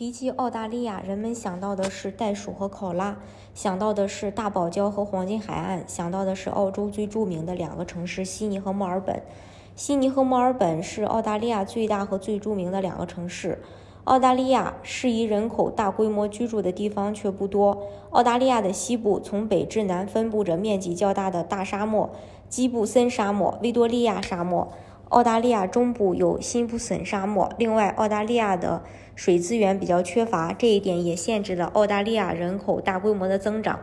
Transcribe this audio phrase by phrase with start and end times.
[0.00, 3.18] 提起澳大利亚，人们想到的是袋鼠和考拉，
[3.52, 9.22] 想到的是大堡礁和黄金海岸，想到的是澳洲最著名的两个城市悉尼和墨尔本。
[9.76, 13.62] 悉尼和墨尔本是澳大利亚最大和最著名的两个城市。
[14.04, 17.82] 澳大利亚适宜人口大规模居住的地方却不多。
[18.08, 22.08] 澳大利亚的西部从北至南分布着面积较大的大沙漠——
[22.48, 24.72] 基布森沙漠、维多利亚沙漠。
[25.10, 27.52] 澳大利亚中部有辛普森沙漠。
[27.58, 28.80] 另外，澳大利亚的
[29.16, 33.80] 水资源比较缺乏，这一点也限制了澳大利亚人口大规模的增长。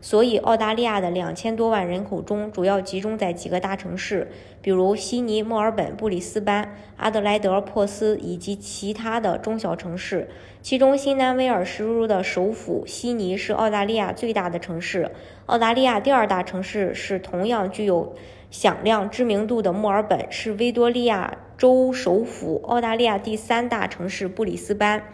[0.00, 4.30] 所以，澳大利亚的两千多万人口中，主要集中在几个大城市，
[4.62, 10.28] 比如悉尼、墨尔本、布里斯班、阿德莱德、珀斯以及其他的中小城市。
[10.62, 15.10] 其中，新南威尔士州的首府悉尼是澳大利亚最大的城市。
[15.46, 18.14] 澳大利亚第二大城市是同样具有。
[18.50, 25.04] 响亮知名度的墨尔本是维多利亚州首府，澳大利亚第三大城市布里斯班。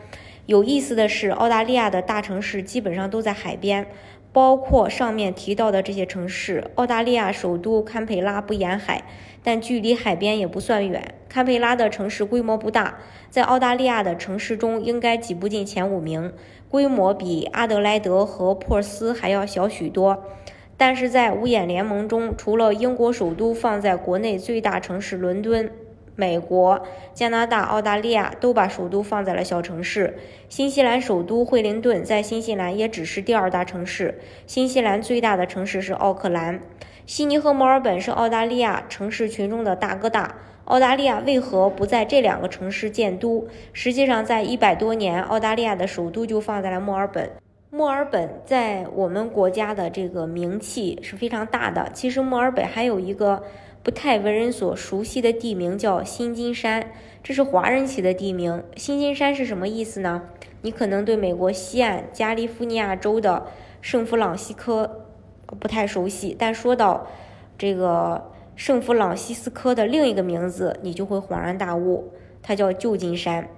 [0.46, 3.86] 有意思的是，澳大利亚的大城市基本上都在海边，
[4.36, 6.70] 包括上面提到的这些城市。
[6.74, 9.02] 澳大利亚首都堪培拉不沿海，
[9.42, 11.14] 但距离海边也不算远。
[11.26, 12.98] 堪培拉的城市规模不大，
[13.30, 16.34] 在澳大利亚的城市中应该挤不进前五名，
[16.68, 20.22] 规模比阿德莱德和珀斯还要小许多。
[20.76, 25.70] 但是在五眼联盟中，除了英国首都放在国内最大城市伦敦，
[26.16, 26.82] 美国、
[27.14, 30.18] 加拿大、澳大利亚都把首都放在了小城市。
[30.48, 34.18] 新西兰首都惠灵顿在新西兰也只是第二大城市。
[34.46, 36.60] 新西兰最大的城市是奥克兰。
[37.04, 40.34] 悉尼和墨尔本是澳大利亚城市群中的大哥大。
[40.64, 43.46] 澳大利亚为何不在这两个城市建都？
[43.72, 47.30] 实际上，在一百多年，澳大利亚的首都就放在了墨尔本。
[47.70, 51.88] 墨尔本在我们国家的这个名气是非常大的。
[51.92, 53.44] 其实墨尔本还有一个
[53.86, 56.90] 不太为人所熟悉的地名，叫新金山，
[57.22, 58.64] 这是华人起的地名。
[58.74, 60.22] 新金山是什么意思呢？
[60.62, 63.46] 你可能对美国西岸加利福尼亚州的
[63.80, 65.06] 圣弗朗西科
[65.60, 67.06] 不太熟悉，但说到
[67.56, 73.48] 这个圣弗朗西斯科的另一个名字，你就会恍然大悟，它叫旧金山。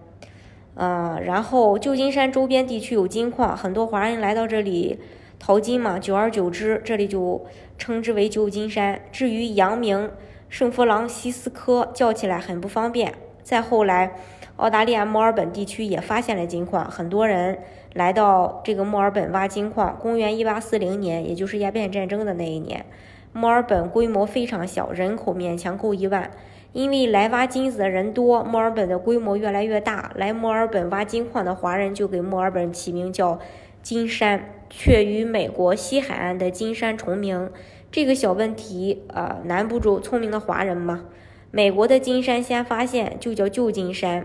[0.75, 5.01] 嗯，然后旧金山周边地区有金矿，很多华人来到这里
[5.39, 5.99] 淘金嘛。
[5.99, 7.45] 久而久之，这里就
[7.77, 9.01] 称之为旧金山。
[9.13, 10.11] 至于洋名
[10.49, 13.15] 圣弗朗西斯科，叫起来很不方便。
[13.43, 14.13] 再后来，
[14.57, 17.59] 澳大利亚墨尔本地区也发现了金矿，很多人
[17.95, 19.97] 来到这个墨尔本挖金矿。
[19.99, 22.85] 公元一八四零年，也就是鸦片战争的那一年，
[23.33, 26.31] 墨尔本规模非常小，人口勉强够一万。
[26.75, 30.13] 因为来挖金子的人多，墨尔本的规模越来越大。
[30.15, 33.39] 来墨尔本挖金矿的华人就给墨尔本起名叫
[33.83, 37.51] 金山，却与美国西海岸的金山重名。
[37.91, 41.05] 这个小问题，呃，难不住聪明的华人吗？
[41.51, 44.25] 美国的金山先发现，就叫旧金山；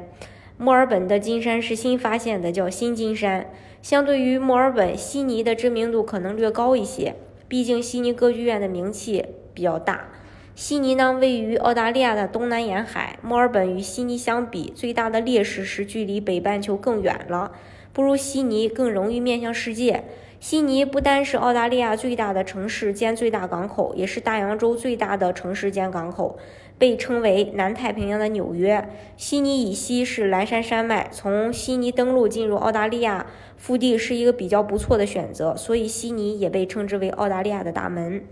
[0.57, 3.49] 墨尔本的金山是新发现的，叫新金山。
[3.81, 7.15] 相对于墨尔本，悉尼的知名度可能略高一些，
[7.47, 10.09] 毕竟悉尼歌剧院的名气比较大。
[10.55, 13.17] 悉尼呢，位于澳大利亚的东南沿海。
[13.21, 17.53] 墨尔本与悉尼相比，最大的劣势是距离北半球更远了，
[17.93, 20.03] 不如悉尼更容易面向世界。
[20.39, 26.37] 悉尼不单是澳大利亚最大的城市兼最大港口，也是大洋洲最大的城市兼港口，
[26.77, 28.89] 被称为南太平洋的纽约。
[29.15, 38.25] 悉尼以西是蓝山山脉，从悉尼登陆进入澳大利亚腹地是一个比较不错的选择，所以悉尼也被称之为澳大利亚的大门。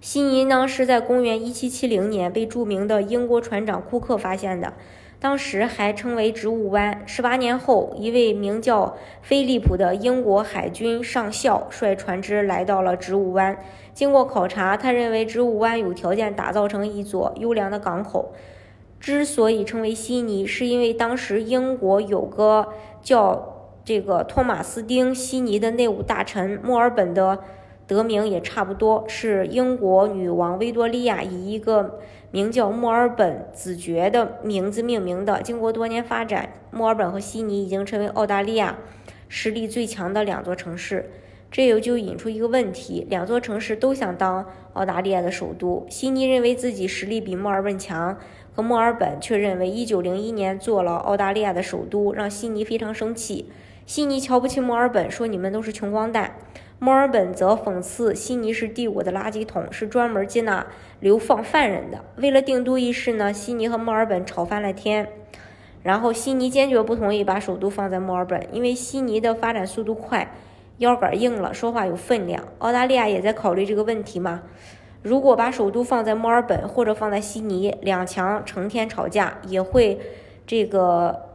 [0.00, 4.74] 悉尼呢是在公元一七七零年被著名的英国船长库克发现的，
[5.20, 7.02] 当时还称为植物湾。
[7.04, 13.58] 十八年后，一位名叫菲利普的英国海军上校率船只来到了植物湾。
[13.92, 18.32] 经过考察，他认为植物湾有条件打造成一座优良的港口。
[19.00, 22.68] 之所以称为悉尼，是因为当时英国有个
[23.02, 27.40] 叫这个托马斯丁悉尼的内务大臣，墨尔本的。
[27.88, 31.98] 得名也差不多，是英国女王维多利亚以一个
[32.30, 35.40] 名叫墨尔本子爵的名字命名的。
[35.42, 38.78] 经过多年发展，墨尔本和悉尼已经成为澳大利亚
[39.28, 41.10] 实力最强的两座城市。
[41.50, 45.86] 这也就引出一个问题：两座城市都想当澳大利亚的首都。
[45.88, 48.18] 悉尼认为自己实力比墨尔本强，
[48.52, 53.50] 和墨尔本却认为1901年做了澳大利亚的首都，让悉尼非常生气。
[53.86, 56.34] 悉尼瞧不起墨尔本，说你们都是穷光蛋。
[56.80, 60.64] 墨尔本则讽刺悉尼是第五的垃圾桶，是专门接纳
[61.00, 62.04] 流放犯人的。
[62.16, 65.08] 为了定都一事呢，悉尼和墨尔本吵翻了天。
[65.82, 70.32] 然后悉尼坚决不同意把首都放在墨尔本，因为悉尼的发展速度快，
[70.78, 72.44] 腰杆硬了，说话有分量。
[72.58, 74.42] 澳大利亚也在考虑这个问题嘛？
[75.02, 79.98] 如果把首都放在墨尔本或者放在悉尼，两强成天吵架，也会
[80.46, 81.27] 这个。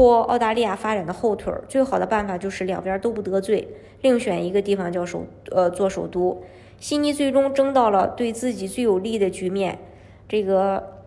[0.00, 1.62] 拖澳大利亚发展的后腿儿。
[1.68, 3.68] 最好的办法就是两边都不得罪，
[4.00, 6.42] 另选一个地方叫首呃做首都。
[6.78, 9.78] 悉尼最终争到了对自己最有利的局面，
[10.26, 11.02] 这个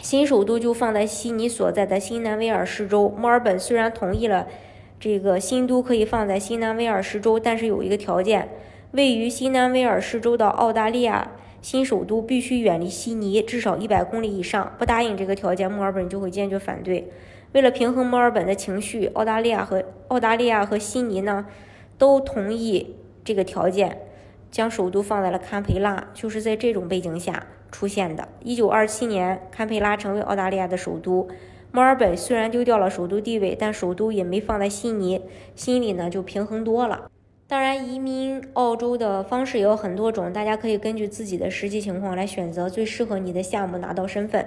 [0.00, 3.08] 新首都就放在悉尼所在的新南威尔士州。
[3.16, 4.48] 墨尔本虽然同意了
[4.98, 8.48] 这个新都可以放在新南威尔士州，但是有一个条件：
[8.90, 11.30] 位于新南威尔士州的澳大利亚
[11.62, 14.72] 新首都必须远离悉尼至少一百公里以上。
[14.76, 17.08] 不答应这个条件，墨尔本就会坚决反对。
[17.56, 21.46] 为了平衡墨尔本的情绪，澳大利亚和澳大利亚和悉尼呢
[21.96, 24.02] 都同意这个条件。
[24.50, 28.28] 将首都放在了堪培拉，就是在这种背景下出现的。
[28.42, 31.28] 一九二七年，堪培拉成为澳大利亚的首都。
[31.72, 35.22] 墨尔本虽然丢掉了首都地位，但首都也没放在悉尼，
[35.54, 37.10] 心里呢就平衡多了。
[37.48, 44.46] 当然，移民澳洲的方式也有很多种，大家可以根据自己的实际情况来选择最适合你的项目，拿到身份。